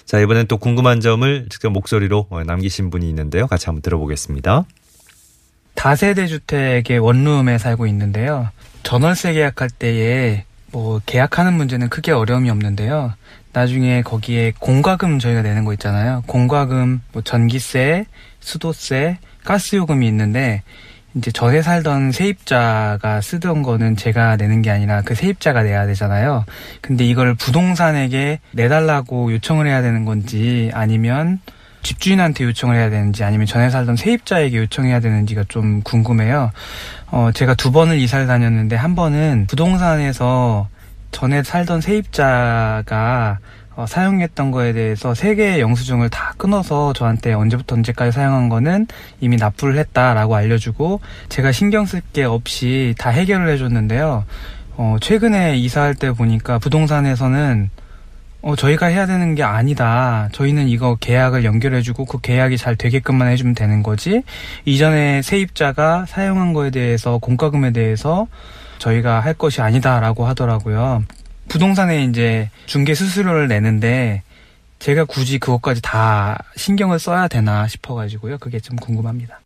자, 0.04 0.20
이번엔 0.20 0.46
또 0.46 0.58
궁금한 0.58 1.00
점을 1.00 1.46
직접 1.48 1.70
목소리로 1.70 2.26
어, 2.28 2.42
남기신 2.44 2.90
분이 2.90 3.08
있는데요. 3.08 3.46
같이 3.46 3.66
한번 3.66 3.80
들어보겠습니다. 3.82 4.64
다세대 5.74 6.26
주택의 6.26 6.98
원룸에 6.98 7.58
살고 7.58 7.86
있는데요. 7.86 8.48
전월세 8.82 9.32
계약할 9.32 9.70
때에 9.70 10.44
뭐 10.70 11.00
계약하는 11.04 11.54
문제는 11.54 11.88
크게 11.88 12.12
어려움이 12.12 12.50
없는데요. 12.50 13.14
나중에 13.52 14.02
거기에 14.02 14.52
공과금 14.58 15.18
저희가 15.18 15.42
내는 15.42 15.64
거 15.64 15.72
있잖아요. 15.74 16.22
공과금, 16.26 17.02
뭐 17.12 17.22
전기세, 17.22 18.06
수도세, 18.40 19.18
가스요금이 19.44 20.06
있는데 20.08 20.62
이제 21.14 21.30
전에 21.30 21.60
살던 21.60 22.12
세입자가 22.12 23.20
쓰던 23.20 23.62
거는 23.62 23.96
제가 23.96 24.36
내는 24.36 24.62
게 24.62 24.70
아니라 24.70 25.02
그 25.02 25.14
세입자가 25.14 25.62
내야 25.62 25.86
되잖아요. 25.86 26.46
근데 26.80 27.04
이걸 27.04 27.34
부동산에게 27.34 28.40
내달라고 28.52 29.32
요청을 29.32 29.66
해야 29.66 29.82
되는 29.82 30.06
건지 30.06 30.70
아니면 30.72 31.40
집주인한테 31.82 32.44
요청을 32.44 32.76
해야 32.76 32.90
되는지 32.90 33.24
아니면 33.24 33.46
전에 33.46 33.70
살던 33.70 33.96
세입자에게 33.96 34.56
요청해야 34.56 35.00
되는지가 35.00 35.44
좀 35.48 35.82
궁금해요. 35.82 36.50
어, 37.10 37.30
제가 37.34 37.54
두 37.54 37.72
번을 37.72 37.98
이사를 37.98 38.26
다녔는데 38.26 38.76
한 38.76 38.94
번은 38.94 39.46
부동산에서 39.48 40.68
전에 41.10 41.42
살던 41.42 41.80
세입자가 41.80 43.38
어, 43.74 43.86
사용했던 43.86 44.50
거에 44.50 44.72
대해서 44.72 45.14
세 45.14 45.34
개의 45.34 45.60
영수증을 45.60 46.10
다 46.10 46.34
끊어서 46.36 46.92
저한테 46.92 47.32
언제부터 47.32 47.76
언제까지 47.76 48.12
사용한 48.12 48.48
거는 48.48 48.86
이미 49.20 49.36
납부를 49.36 49.78
했다라고 49.78 50.36
알려주고 50.36 51.00
제가 51.30 51.52
신경 51.52 51.86
쓸 51.86 52.02
게 52.12 52.24
없이 52.24 52.94
다 52.98 53.10
해결을 53.10 53.48
해줬는데요. 53.50 54.24
어, 54.76 54.96
최근에 55.00 55.56
이사할 55.56 55.94
때 55.94 56.12
보니까 56.12 56.58
부동산에서는 56.58 57.70
어, 58.42 58.56
저희가 58.56 58.86
해야 58.86 59.06
되는 59.06 59.36
게 59.36 59.44
아니다. 59.44 60.28
저희는 60.32 60.68
이거 60.68 60.96
계약을 60.96 61.44
연결해주고 61.44 62.06
그 62.06 62.20
계약이 62.20 62.58
잘 62.58 62.74
되게끔만 62.74 63.28
해주면 63.28 63.54
되는 63.54 63.84
거지. 63.84 64.22
이전에 64.64 65.22
세입자가 65.22 66.06
사용한 66.06 66.52
거에 66.52 66.70
대해서 66.70 67.18
공과금에 67.18 67.70
대해서 67.70 68.26
저희가 68.78 69.20
할 69.20 69.34
것이 69.34 69.60
아니다라고 69.60 70.26
하더라고요. 70.26 71.04
부동산에 71.48 72.04
이제 72.04 72.50
중개 72.66 72.94
수수료를 72.94 73.46
내는데 73.46 74.22
제가 74.80 75.04
굳이 75.04 75.38
그것까지 75.38 75.80
다 75.80 76.42
신경을 76.56 76.98
써야 76.98 77.28
되나 77.28 77.68
싶어가지고요. 77.68 78.38
그게 78.38 78.58
좀 78.58 78.74
궁금합니다. 78.74 79.41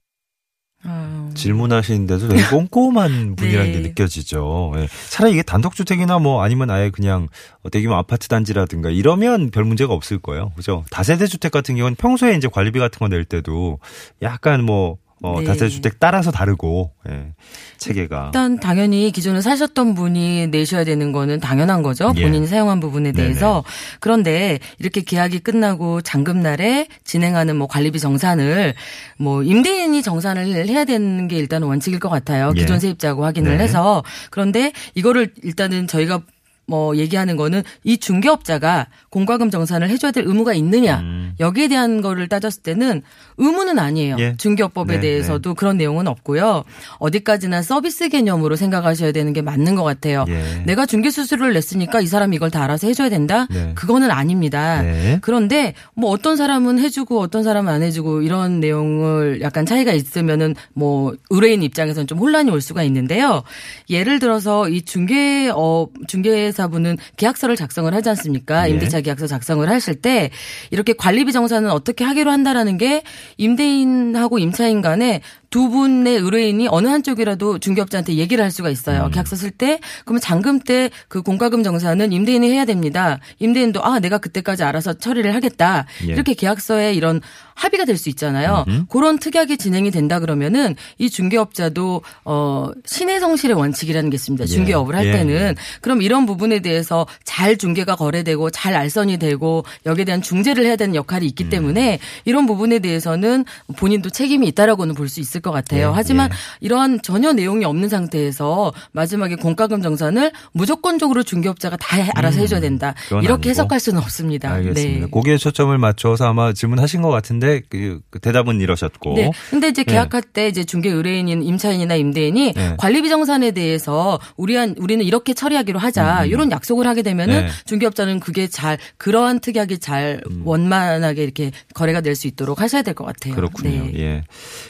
아, 0.87 1.31
질문하시는데도 1.35 2.29
되게 2.29 2.43
꼼꼼한 2.49 3.37
분이라는 3.37 3.73
게 3.73 3.79
네. 3.81 3.89
느껴지죠. 3.89 4.73
예. 4.77 4.89
차라리 5.11 5.33
이게 5.33 5.43
단독주택이나 5.43 6.19
뭐 6.19 6.43
아니면 6.43 6.71
아예 6.71 6.91
그냥 6.91 7.29
대규모 7.73 7.95
아파트 7.97 8.29
단지라든가 8.29 8.91
이러면 8.91 9.51
별 9.51 9.65
문제가 9.65 9.93
없을 9.95 10.19
거예요. 10.19 10.53
그죠? 10.57 10.85
다세대 10.91 11.27
주택 11.27 11.51
같은 11.53 11.77
경우는 11.77 11.97
평소에 11.97 12.35
이제 12.37 12.49
관리비 12.49 12.79
같은 12.79 12.99
거 12.99 13.07
낼 13.09 13.25
때도 13.25 13.79
약간 14.23 14.65
뭐 14.65 14.99
어, 15.23 15.41
네. 15.41 15.47
다세대 15.47 15.69
주택 15.71 15.99
따라서 15.99 16.31
다르고 16.31 16.93
예. 17.09 17.33
체계가 17.79 18.27
일단 18.27 18.61
당연히 18.61 19.11
기존에 19.11 19.41
사셨던 19.41 19.95
분이 19.95 20.49
내셔야 20.49 20.85
되는 20.85 21.11
거는 21.13 21.41
당연한 21.41 21.83
거죠. 21.83 22.13
예. 22.17 22.23
본인이 22.23 22.47
사용한 22.47 22.81
부분에 22.81 23.13
대해서. 23.13 23.65
그런데 24.01 24.59
이렇게 24.79 25.01
계약이 25.01 25.39
끝나고 25.41 26.03
잔금날에 26.03 26.89
진행하는 27.05 27.57
뭐 27.57 27.67
관리비 27.67 27.99
정산을 27.99 28.75
뭐 29.19 29.43
임대인이 29.43 30.03
정산을 30.03 30.69
해야 30.69 30.85
되는 30.85 31.29
게 31.29 31.37
일단 31.37 31.63
원칙일 31.63 31.99
것 31.99 32.09
같아요. 32.11 32.53
예. 32.57 32.61
기존 32.61 32.79
세입자하고 32.79 33.25
확인을 33.25 33.57
네. 33.57 33.65
해서. 33.65 34.03
그런데 34.31 34.73
이거를 34.95 35.33
일단은 35.43 35.87
저희가 35.87 36.21
뭐 36.67 36.97
얘기하는 36.97 37.37
거는 37.37 37.63
이 37.85 37.99
중개업자가 37.99 38.87
공과금 39.11 39.51
정산을 39.51 39.89
해줘야 39.89 40.11
될 40.11 40.25
의무가 40.27 40.53
있느냐 40.55 40.99
음. 41.01 41.35
여기에 41.39 41.69
대한 41.69 42.01
거를 42.01 42.29
따졌을 42.29 42.63
때는 42.63 43.03
의무는 43.37 43.79
아니에요. 43.79 44.17
예. 44.19 44.35
중개업법에 44.37 44.95
네, 44.95 45.01
대해서도 45.01 45.55
그런 45.55 45.77
내용은 45.77 46.09
없고요. 46.09 46.65
어디까지나 46.99 47.63
서비스 47.63 48.09
개념으로 48.09 48.57
생각하셔야 48.57 49.13
되는 49.13 49.33
게 49.33 49.43
맞는 49.43 49.75
것 49.75 49.85
같아요. 49.85 50.25
예. 50.29 50.63
내가 50.65 50.87
중개 50.87 51.11
수수료를 51.11 51.53
냈으니까 51.55 52.01
이 52.01 52.07
사람이 52.07 52.37
이걸 52.37 52.51
다 52.51 52.65
알아서 52.65 52.87
해줘야 52.87 53.09
된다? 53.09 53.47
네. 53.51 53.73
그거는 53.75 54.11
아닙니다. 54.11 54.83
네. 54.83 55.19
그런데 55.21 55.75
뭐 55.95 56.11
어떤 56.11 56.37
사람은 56.37 56.79
해주고 56.79 57.21
어떤 57.21 57.43
사람은 57.43 57.73
안 57.73 57.83
해주고 57.83 58.23
이런 58.23 58.61
내용을 58.61 59.41
약간 59.43 59.67
차이가 59.67 59.93
있으면은 59.93 60.55
뭐 60.73 61.15
의뢰인 61.31 61.63
입장에서는 61.63 62.07
좀 62.07 62.19
혼란이 62.19 62.51
올 62.51 62.61
수가 62.61 62.83
있는데요. 62.85 63.43
예를 63.91 64.19
들어서 64.19 64.69
이 64.69 64.83
중개업 64.83 65.91
중개 66.09 66.51
사분은 66.57 66.97
계약서를 67.17 67.55
작성을 67.55 67.93
하지 67.95 68.09
않습니까? 68.09 68.69
예. 68.69 68.73
임대차 68.73 69.03
계약서 69.03 69.27
작성을 69.27 69.69
하실 69.69 69.95
때 69.95 70.31
이렇게 70.71 70.93
관리비 70.93 71.33
정산은 71.33 71.71
어떻게 71.71 72.05
하기로 72.05 72.31
한다라는 72.31 72.79
게 72.79 73.03
임대인하고 73.37 74.39
임차인 74.39 74.83
간에 74.83 75.21
두 75.51 75.69
분의 75.71 76.17
의뢰인이 76.19 76.69
어느 76.71 76.89
한쪽이라도 76.89 77.59
중개업자한테 77.59 78.15
얘기를 78.15 78.43
할 78.45 78.51
수가 78.51 78.71
있어요. 78.71 79.05
음. 79.07 79.11
계약서 79.11 79.37
쓸 79.37 79.51
때 79.51 79.81
그러면 80.05 80.21
잔금 80.21 80.61
때 80.61 80.91
그 81.09 81.23
공과금 81.23 81.63
정산은 81.63 82.13
임대인이 82.13 82.51
해야 82.51 82.65
됩니다. 82.65 83.19
임대인도 83.39 83.85
아 83.85 83.99
내가 84.01 84.19
그때까지 84.19 84.63
알아서 84.65 84.95
처리를 84.95 85.35
하겠다. 85.35 85.87
예. 86.09 86.13
이렇게 86.13 86.35
계약서에 86.35 86.95
이런 86.95 87.21
합의가 87.55 87.85
될 87.87 87.97
수 87.97 88.11
있잖아요. 88.11 88.67
그런 88.91 89.19
특약이 89.19 89.57
진행이 89.57 89.91
된다 89.91 90.21
그러면은 90.21 90.77
이 90.99 91.09
중개업자도 91.09 92.03
어 92.27 92.71
신의 92.85 93.21
성실의 93.21 93.57
원칙이라는 93.57 94.11
게 94.11 94.15
있습니다. 94.17 94.45
예. 94.45 94.47
중개업을 94.47 94.95
할 94.95 95.07
예, 95.07 95.13
때는 95.13 95.35
예. 95.35 95.55
그럼 95.81 96.03
이런 96.03 96.27
부분에 96.27 96.61
대해서 96.61 97.07
잘 97.25 97.57
중개가 97.57 97.97
거래되고 97.97 98.51
잘 98.51 98.75
알선이 98.75 99.17
되고 99.19 99.65
여기에 99.87 100.05
대한 100.05 100.21
중재를 100.21 100.67
해야 100.67 100.77
되는 100.77 100.95
역할이 100.95 101.25
있기 101.27 101.49
때문에 101.49 101.99
이런 102.27 102.47
부분에 102.47 102.79
대해서는 102.81 103.45
본인도 103.77 104.11
책임이 104.11 104.47
있다라고는 104.49 104.95
볼 104.95 105.07
수 105.09 105.21
있을 105.21 105.41
것것 105.47 105.53
같아요. 105.65 105.89
예, 105.89 105.93
하지만 105.95 106.31
예. 106.31 106.37
이러한 106.61 107.01
전혀 107.03 107.33
내용이 107.33 107.65
없는 107.65 107.89
상태에서 107.89 108.73
마지막에 108.93 109.37
공과금 109.37 109.81
정산을 109.83 110.33
무조건적으로 110.53 111.23
중개업자가 111.23 111.77
다 111.77 111.97
해- 111.97 112.11
알아서 112.15 112.41
해줘야 112.41 112.61
된다. 112.61 112.95
음, 113.13 113.19
이렇게 113.19 113.33
아니고. 113.49 113.49
해석할 113.51 113.81
수는 113.81 114.01
없습니다. 114.03 114.51
알겠습니다. 114.53 115.07
네. 115.07 115.11
거기에 115.11 115.37
초점을 115.37 115.77
맞춰서 115.79 116.27
아마 116.27 116.53
질문하신 116.53 117.03
것 117.03 117.11
같은데 117.11 117.63
그, 117.69 118.01
그 118.11 118.19
대답은 118.19 118.61
이러셨고. 118.61 119.15
네. 119.15 119.31
근데 119.51 119.69
이제 119.69 119.85
예. 119.87 119.93
계약할 119.93 120.23
때 120.23 120.49
이제 120.49 120.65
중개 120.65 120.89
의뢰인인 120.91 121.43
임차인이나 121.43 121.95
임대인이 121.95 122.53
네. 122.55 122.75
관리비 122.79 123.09
정산에 123.09 123.53
대해서 123.53 124.19
우리한 124.37 124.75
우리는 124.79 125.05
이렇게 125.05 125.33
처리하기로 125.35 125.79
하자 125.79 126.25
이런 126.27 126.51
약속을 126.51 126.87
하게 126.87 127.03
되면은 127.03 127.35
음. 127.35 127.47
네. 127.47 127.49
중개업자는 127.67 128.21
그게 128.21 128.49
잘 128.49 128.79
그러한 128.99 129.41
특약이 129.41 129.79
잘 129.79 130.21
원만하게 130.45 131.23
이렇게 131.23 131.51
거래가 131.75 132.01
될 132.01 132.17
수 132.17 132.27
있도록 132.29 132.63
하셔야 132.63 132.81
될 132.81 132.95
것 132.95 133.05
같아요. 133.05 133.35
그렇군요. 133.35 133.69
네. 133.69 133.93
예. 133.99 134.23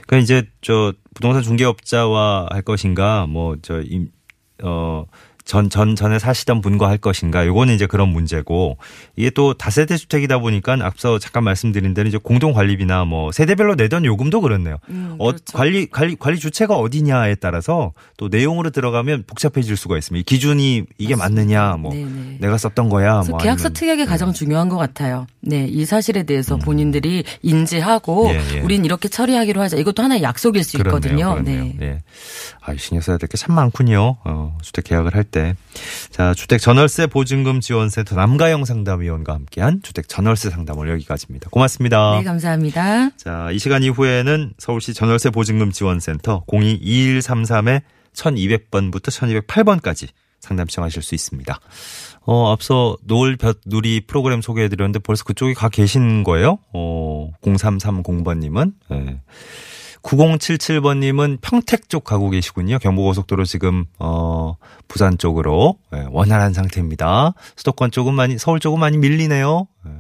그러니까 0.07 0.25
이제 0.25 0.49
저 0.67 0.93
부동산 1.15 1.45
중개업자와 1.45 2.49
할 2.51 2.63
것인가, 2.63 3.29
뭐 3.31 3.55
저 3.63 3.79
임 3.87 4.11
어 4.63 5.07
전, 5.47 5.71
전, 5.71 5.95
전에 5.97 6.19
사시던 6.19 6.61
분과 6.61 6.89
할 6.89 6.99
것인가. 6.99 7.47
요거는 7.47 7.73
이제 7.75 7.87
그런 7.87 8.09
문제고, 8.09 8.77
이게 9.15 9.31
또 9.31 9.55
다세대 9.55 9.97
주택이다 9.97 10.39
보니까 10.41 10.77
앞서 10.83 11.19
잠깐 11.21 11.45
말씀드린 11.45 11.95
대로 11.95 12.09
이제 12.09 12.19
공동 12.21 12.53
관리비나 12.53 13.05
뭐 13.05 13.31
세대별로 13.31 13.77
내던 13.77 14.05
요금도 14.05 14.41
그렇네요. 14.41 14.79
음, 14.91 15.15
어, 15.21 15.27
그렇죠. 15.29 15.57
관리, 15.57 15.87
관리, 15.89 16.17
관리 16.17 16.39
주체가 16.39 16.75
어디냐에 16.77 17.37
따라서 17.37 17.93
또 18.17 18.27
내용으로 18.29 18.71
들어가면 18.71 19.23
복잡해질 19.29 19.77
수가 19.77 19.97
있습니다. 19.97 20.21
이 20.21 20.25
기준이 20.25 20.83
이게 20.99 21.15
맞느냐, 21.15 21.77
뭐 21.77 21.93
네네. 21.95 22.39
내가 22.41 22.59
썼던 22.59 22.89
거야, 22.89 23.23
뭐. 23.29 23.39
계약서 23.39 23.69
특약이 23.69 24.05
가장 24.05 24.33
중요한 24.33 24.69
것 24.69 24.77
같아요. 24.77 25.29
네, 25.41 25.65
이 25.71 25.85
사실에 25.85 26.25
대해서 26.25 26.57
본인들이 26.57 27.23
인지하고 27.43 28.31
예, 28.33 28.41
예. 28.57 28.61
우린 28.63 28.85
이렇게 28.85 29.09
처리하기로 29.09 29.61
하자. 29.61 29.77
이것도 29.77 30.03
하나의 30.03 30.23
약속일 30.23 30.65
수 30.65 30.77
있거든요. 30.79 31.35
그렇네요. 31.35 31.63
네. 31.65 31.77
예. 31.81 32.03
아, 32.63 32.75
신경 32.77 33.01
써야 33.01 33.17
될 33.17 33.29
게 33.29 33.37
참 33.37 33.55
많군요. 33.55 34.17
어, 34.25 34.59
주택 34.63 34.85
계약을 34.87 35.15
할 35.15 35.23
때. 35.23 35.36
자, 36.11 36.35
주택 36.35 36.61
전월세 36.61 37.07
보증금 37.07 37.61
지원센터 37.61 38.15
남가영 38.17 38.65
상담위원과 38.65 39.35
함께한 39.35 39.81
주택 39.83 40.09
전월세 40.09 40.51
상담을 40.51 40.89
여기까지입니다. 40.91 41.51
고맙습니다. 41.51 42.19
네, 42.19 42.25
감사합니다. 42.25 43.11
자, 43.17 43.51
이 43.53 43.59
시간 43.59 43.83
이후에는 43.83 44.55
서울시 44.59 44.95
전월세 44.95 45.31
보증금 45.31 45.71
지원센터 45.73 46.45
02-2133에 46.47 47.83
1200번부터 48.15 49.45
1208번까지 49.47 50.09
상담 50.41 50.67
시청하실 50.69 51.03
수 51.03 51.15
있습니다. 51.15 51.59
어, 52.27 52.53
앞서 52.53 52.97
노을 53.05 53.37
볕 53.37 53.61
누리 53.67 54.01
프로그램 54.01 54.43
소개해 54.43 54.69
드렸는데 54.69 54.99
벌써 54.99 55.25
그쪽에 55.25 55.55
가 55.55 55.69
계신 55.69 56.25
거예요? 56.25 56.59
어, 56.73 57.31
0330번님은. 57.43 58.73
예. 58.93 59.21
9077번님은 60.07 61.39
평택 61.41 61.89
쪽 61.89 62.05
가고 62.05 62.31
계시군요. 62.31 62.79
경부고속도로 62.79 63.45
지금, 63.45 63.87
어, 63.99 64.57
부산 64.87 65.19
쪽으로, 65.19 65.79
예, 65.95 66.07
원활한 66.11 66.53
상태입니다. 66.53 67.35
수도권 67.57 67.91
쪽은 67.91 68.15
많이, 68.15 68.39
서울 68.39 68.61
쪽은 68.61 68.79
많이 68.79 68.99
밀리네요. 68.99 69.67
예. 69.87 69.91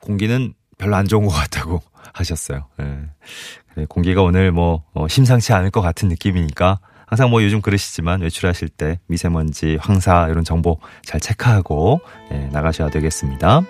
공기는 0.00 0.54
별로 0.78 0.96
안 0.96 1.06
좋은 1.06 1.26
것 1.26 1.32
같다고 1.32 1.82
하셨어요. 2.14 2.66
예. 2.80 3.84
공기가 3.86 4.22
오늘 4.22 4.50
뭐 4.50 4.84
어, 4.94 5.08
심상치 5.08 5.52
않을 5.52 5.70
것 5.70 5.80
같은 5.80 6.08
느낌이니까 6.08 6.78
항상 7.06 7.30
뭐 7.30 7.42
요즘 7.42 7.60
그러시지만 7.60 8.20
외출하실 8.22 8.68
때 8.68 8.98
미세먼지, 9.06 9.76
황사 9.80 10.28
이런 10.30 10.44
정보 10.44 10.78
잘 11.04 11.20
체크하고 11.20 12.00
예, 12.32 12.48
나가셔야 12.52 12.90
되겠습니다. 12.90 13.62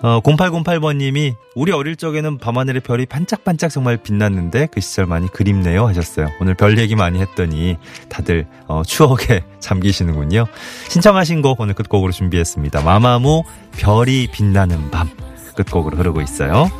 어, 0.00 0.20
0808번님이 0.20 1.34
우리 1.56 1.72
어릴 1.72 1.96
적에는 1.96 2.38
밤하늘의 2.38 2.82
별이 2.82 3.06
반짝반짝 3.06 3.70
정말 3.70 3.96
빛났는데 3.96 4.68
그 4.70 4.80
시절 4.80 5.06
많이 5.06 5.28
그립네요 5.28 5.86
하셨어요. 5.88 6.28
오늘 6.40 6.54
별 6.54 6.78
얘기 6.78 6.94
많이 6.94 7.20
했더니 7.20 7.76
다들 8.08 8.46
어, 8.66 8.82
추억에 8.86 9.42
잠기시는군요. 9.58 10.46
신청하신 10.88 11.42
곡 11.42 11.60
오늘 11.60 11.74
끝곡으로 11.74 12.12
준비했습니다. 12.12 12.82
마마무 12.82 13.42
별이 13.72 14.28
빛나는 14.32 14.90
밤 14.90 15.10
끝곡으로 15.56 15.96
흐르고 15.96 16.20
있어요. 16.20 16.70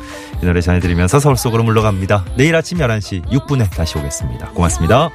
이 0.41 0.45
노래 0.45 0.61
전해드리면서 0.61 1.19
서울 1.19 1.35
속으로 1.35 1.63
물러갑니다. 1.63 2.23
내일 2.37 2.55
아침 2.55 2.77
11시 2.77 3.25
6분에 3.25 3.69
다시 3.71 3.97
오겠습니다. 3.97 4.51
고맙습니다. 4.51 5.09